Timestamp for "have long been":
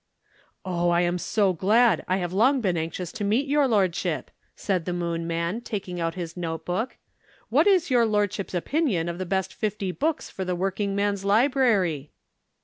2.17-2.75